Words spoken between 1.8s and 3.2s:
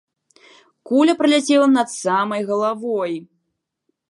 самай галавой!